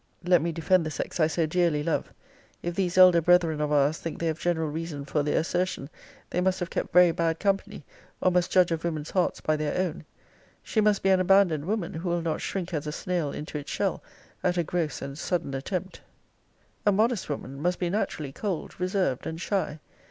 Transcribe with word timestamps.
Let 0.23 0.41
me 0.41 0.51
defend 0.51 0.83
the 0.83 0.89
sex 0.89 1.19
I 1.19 1.27
so 1.27 1.45
dearly 1.45 1.83
love. 1.83 2.11
If 2.63 2.73
these 2.73 2.97
elder 2.97 3.21
brethren 3.21 3.61
of 3.61 3.71
ours 3.71 3.99
think 3.99 4.17
they 4.17 4.25
have 4.25 4.39
general 4.39 4.67
reason 4.67 5.05
for 5.05 5.21
their 5.21 5.37
assertion, 5.37 5.91
they 6.31 6.41
must 6.41 6.59
have 6.59 6.71
kept 6.71 6.91
very 6.91 7.11
bad 7.11 7.37
company, 7.39 7.85
or 8.19 8.31
must 8.31 8.51
judge 8.51 8.71
of 8.71 8.83
women's 8.83 9.11
hearts 9.11 9.41
by 9.41 9.55
their 9.57 9.77
own. 9.77 10.03
She 10.63 10.81
must 10.81 11.03
be 11.03 11.09
an 11.09 11.19
abandoned 11.19 11.65
woman, 11.65 11.93
who 11.93 12.09
will 12.09 12.23
not 12.23 12.41
shrink 12.41 12.73
as 12.73 12.87
a 12.87 12.91
snail 12.91 13.31
into 13.31 13.59
its 13.59 13.69
shell 13.69 14.01
at 14.43 14.57
a 14.57 14.63
gross 14.63 15.03
and 15.03 15.15
sudden 15.19 15.53
attempt. 15.53 16.01
A 16.83 16.91
modest 16.91 17.29
woman 17.29 17.61
must 17.61 17.77
be 17.77 17.91
naturally 17.91 18.31
cold, 18.31 18.79
reserved, 18.79 19.27
and 19.27 19.39
shy. 19.39 19.79